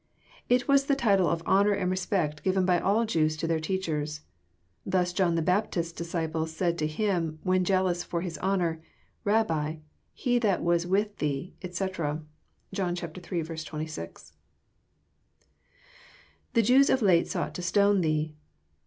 [0.49, 4.21] It was the title of honour and respect given by &11 Jews to their teachers.
[4.83, 9.75] Thus John the Baptist's disciples said to him, when jealous for his honour, *' Rabbi,
[10.11, 12.23] he that was with thee," etc.
[12.73, 13.43] (John iii.
[13.43, 14.33] 26.)
[16.55, 18.33] [_T7ie Jews of late sought to stone thee.